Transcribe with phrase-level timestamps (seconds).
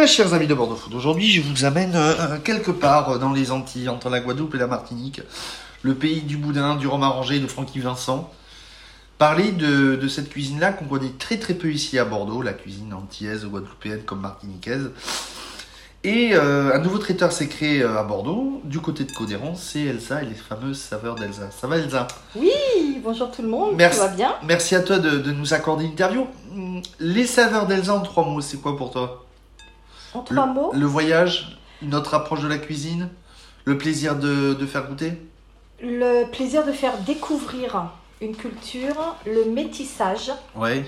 [0.00, 3.50] bien, chers amis de Bordeaux Food, aujourd'hui je vous amène euh, quelque part dans les
[3.50, 5.20] Antilles, entre la Guadeloupe et la Martinique,
[5.82, 8.30] le pays du boudin, du rhum arrangé et de Francky Vincent.
[9.18, 12.94] Parler de, de cette cuisine-là qu'on connaît très très peu ici à Bordeaux, la cuisine
[12.94, 14.90] antillaise, guadeloupéenne comme martiniquaise.
[16.02, 19.82] Et euh, un nouveau traiteur s'est créé euh, à Bordeaux, du côté de Codéran, c'est
[19.82, 21.50] Elsa et les fameuses saveurs d'Elsa.
[21.50, 22.08] Ça va Elsa?
[22.36, 23.98] Oui, bonjour tout le monde, Merci.
[23.98, 24.32] tout va bien?
[24.44, 26.26] Merci à toi de, de nous accorder une interview.
[27.00, 29.26] Les saveurs d'Elsa en trois mots, c'est quoi pour toi?
[30.14, 33.08] En trois le, mots, le voyage, notre approche de la cuisine,
[33.64, 35.12] le plaisir de, de faire goûter
[35.82, 40.84] le plaisir de faire découvrir une culture, le métissage Ouais.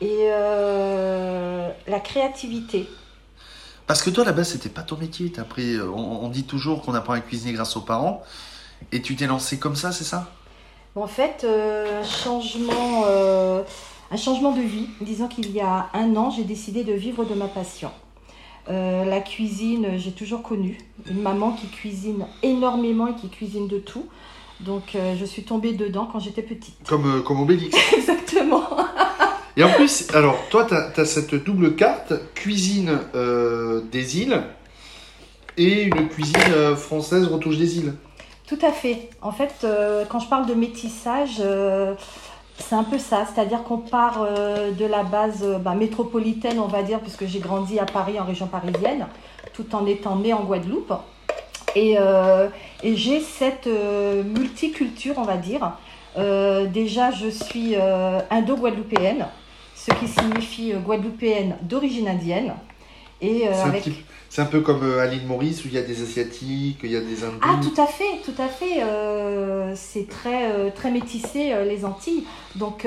[0.00, 2.88] et euh, la créativité.
[3.86, 5.30] Parce que toi, là-bas, c'était pas ton métier.
[5.58, 8.22] Euh, on, on dit toujours qu'on apprend à cuisiner grâce aux parents.
[8.92, 10.30] Et tu t'es lancé comme ça, c'est ça?
[10.94, 13.62] En fait, euh, changement, euh,
[14.10, 14.88] un changement de vie.
[15.02, 17.90] Disons qu'il y a un an, j'ai décidé de vivre de ma passion.
[18.68, 20.78] Euh, la cuisine, j'ai toujours connu.
[21.10, 24.06] Une maman qui cuisine énormément et qui cuisine de tout.
[24.60, 26.76] Donc, euh, je suis tombée dedans quand j'étais petite.
[26.86, 27.76] Comme, euh, comme Obélix.
[27.96, 28.62] Exactement.
[29.56, 34.42] Et en plus, alors, toi, t'as as cette double carte cuisine euh, des îles
[35.56, 37.94] et une cuisine française retouche des îles.
[38.46, 39.10] Tout à fait.
[39.22, 39.66] En fait,
[40.08, 41.42] quand je parle de métissage,
[42.60, 43.26] c'est un peu ça.
[43.26, 47.40] C'est-à-dire qu'on part euh, de la base euh, bah, métropolitaine, on va dire, puisque j'ai
[47.40, 49.06] grandi à Paris, en région parisienne,
[49.52, 50.92] tout en étant née en Guadeloupe.
[51.74, 52.48] Et, euh,
[52.82, 55.72] j'ai cette multiculture, on va dire.
[56.72, 59.26] Déjà, je suis indo-guadeloupéenne,
[59.76, 62.54] ce qui signifie guadeloupéenne d'origine indienne.
[63.22, 63.82] Et euh, C'est un, avec...
[63.84, 66.78] petit- c'est un peu comme euh, à l'île Maurice où il y a des Asiatiques,
[66.82, 67.38] il y a des Hindous.
[67.42, 68.82] Ah, tout à fait, tout à fait.
[68.82, 72.24] euh, c'est très, euh, très métissé, les Antilles.
[72.56, 72.86] Donc,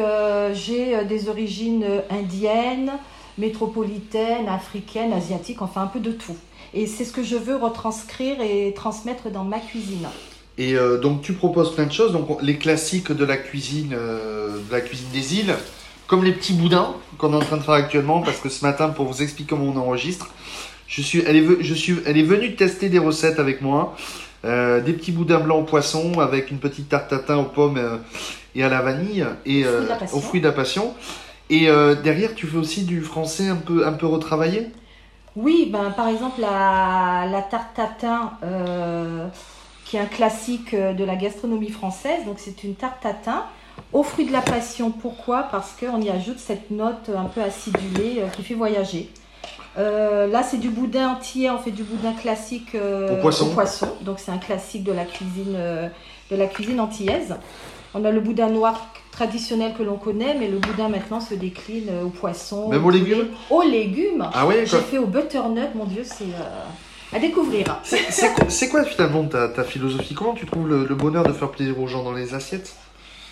[0.53, 2.91] j'ai des origines indiennes,
[3.37, 6.35] métropolitaines, africaines, asiatiques, enfin un peu de tout.
[6.73, 10.07] Et c'est ce que je veux retranscrire et transmettre dans ma cuisine.
[10.57, 14.72] Et donc tu proposes plein de choses, donc on- les classiques de la cuisine, de
[14.72, 15.55] la cuisine des îles,
[16.08, 18.90] comme les petits boudins qu'on est en train de faire actuellement, parce que ce matin,
[18.90, 20.30] pour vous expliquer comment on enregistre,
[20.88, 23.96] je suis, elle est, je suis, elle est venue tester des recettes avec moi,
[24.46, 27.97] euh, des petits boudins blancs au poisson avec une petite tarte tatin aux pommes euh,
[28.56, 30.94] et à la vanille et euh, aux fruits de la passion.
[31.50, 34.70] Et euh, derrière, tu fais aussi du français un peu, un peu retravaillé?
[35.35, 39.28] Oui, ben, par exemple, la, la tarte tatin, euh,
[39.84, 42.25] qui est un classique euh, de la gastronomie française.
[42.25, 43.44] Donc, c'est une tarte tatin
[43.93, 44.91] aux fruits de la passion.
[44.91, 45.43] Pourquoi?
[45.51, 49.09] Parce qu'on y ajoute cette note un peu acidulée euh, qui fait voyager.
[49.77, 51.49] Euh, là, c'est du boudin entier.
[51.49, 53.49] On fait du boudin classique euh, Au poisson.
[53.49, 53.87] poisson.
[54.01, 55.87] Donc, c'est un classique de la cuisine, euh,
[56.31, 57.35] de la cuisine antillaise.
[57.95, 61.89] On a le boudin noir traditionnel que l'on connaît, mais le boudin maintenant se décline
[62.03, 63.27] au poisson, Même au aux légumes?
[63.51, 64.27] Aux légumes.
[64.33, 66.25] Ah ouais, J'ai fait au butternut, mon Dieu, c'est
[67.15, 67.79] à découvrir.
[67.83, 70.15] C'est quoi- c'est quoi finalement ta, ta philosophie?
[70.15, 72.73] Comment tu trouves le, le bonheur de faire plaisir aux gens dans les assiettes?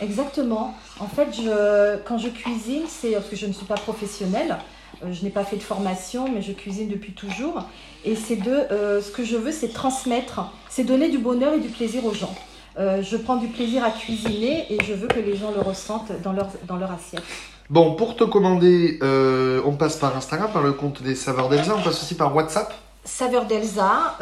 [0.02, 0.74] Exactement.
[1.00, 4.58] En fait, je, quand je cuisine, c'est parce que je ne suis pas professionnelle,
[5.04, 7.64] euh, je n'ai pas fait de formation, mais je cuisine depuis toujours.
[8.04, 11.60] Et c'est de, euh, ce que je veux, c'est transmettre, c'est donner du bonheur et
[11.60, 12.34] du plaisir aux gens.
[12.80, 16.12] Euh, je prends du plaisir à cuisiner et je veux que les gens le ressentent
[16.24, 17.22] dans leur, dans leur assiette.
[17.70, 21.76] Bon, pour te commander, euh, on passe par Instagram, par le compte des saveurs d'Elsa,
[21.78, 22.74] on passe aussi par WhatsApp.
[23.04, 24.18] Saveur d'Elsa,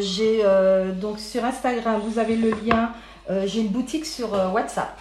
[0.00, 0.42] j'ai
[1.00, 2.90] donc sur Instagram, vous avez le lien.
[3.46, 4.98] j'ai une boutique sur WhatsApp.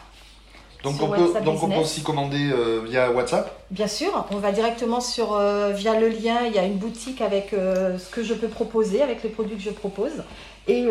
[0.84, 3.64] Donc, on peut, donc on peut aussi commander euh, via WhatsApp?
[3.72, 6.40] Bien sûr, on va directement sur euh, via le lien.
[6.46, 9.56] Il y a une boutique avec euh, ce que je peux proposer, avec les produits
[9.56, 10.24] que je propose,
[10.68, 10.86] et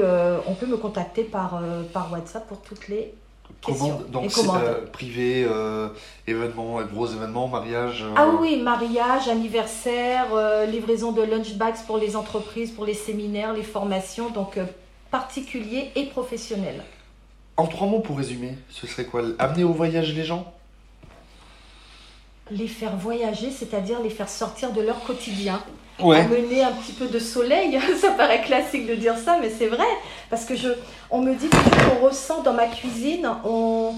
[0.47, 1.61] on peut me contacter par
[1.93, 3.15] par WhatsApp pour toutes les
[3.63, 4.63] Commande, donc c'est commandes.
[4.65, 5.89] euh, privé, euh,
[6.27, 8.03] événements, gros événements, mariage.
[8.03, 10.27] euh, Ah oui, mariage, anniversaire,
[10.69, 14.59] livraison de lunchbags pour les entreprises, pour les séminaires, les formations, donc
[15.11, 16.83] particuliers et professionnels.
[17.57, 19.23] En trois mots pour résumer, ce serait quoi?
[19.39, 20.53] Amener au voyage les gens?
[22.51, 25.63] Les faire voyager, c'est-à-dire les faire sortir de leur quotidien.
[26.01, 26.17] Ouais.
[26.21, 27.79] amener un petit peu de soleil.
[28.01, 29.87] Ça paraît classique de dire ça, mais c'est vrai.
[30.31, 30.69] Parce que je,
[31.11, 33.93] on me dit que ce qu'on ressent dans ma cuisine, on,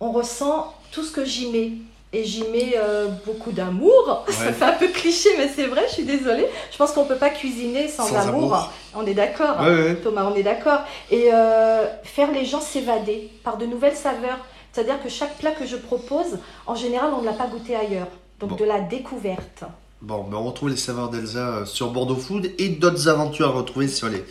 [0.00, 1.72] on ressent tout ce que j'y mets.
[2.12, 4.24] Et j'y mets euh, beaucoup d'amour.
[4.30, 4.52] Ça Ouais.
[4.52, 6.46] fait un peu cliché, mais c'est vrai, je suis désolée.
[6.72, 8.54] Je pense qu'on ne peut pas cuisiner sans, Sans amour.
[8.54, 8.72] amour.
[8.94, 9.60] On est d'accord.
[9.60, 9.94] Ouais, ouais.
[9.96, 10.80] Thomas, on est d'accord.
[11.10, 14.38] Et euh, faire les gens s'évader par de nouvelles saveurs.
[14.72, 18.08] C'est-à-dire que chaque plat que je propose, en général, on ne l'a pas goûté ailleurs.
[18.40, 18.56] Donc Bon.
[18.56, 19.64] de la découverte.
[20.00, 23.50] Bon, ben on retrouve les saveurs d'Elsa euh, sur Bordeaux Food et d'autres aventures à
[23.50, 24.24] retrouver sur les,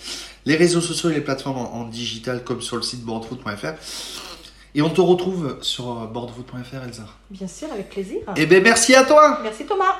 [0.45, 3.73] les réseaux sociaux et les plateformes en, en digital comme sur le site bordeauxfood.fr.
[4.77, 7.01] Et on te retrouve sur bordeauxfood.fr, Elsa.
[7.31, 8.19] Bien sûr, avec plaisir.
[8.35, 9.95] Eh ben merci à toi Merci Thomas.